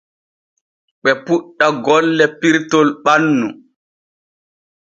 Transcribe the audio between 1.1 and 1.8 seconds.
puuɗɗa